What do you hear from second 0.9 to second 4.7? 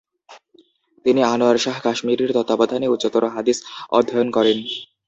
তিনি আনোয়ার শাহ কাশ্মীরির তত্ত্বাবধানে উচ্চতর হাদিস অধ্যয়ন করেন।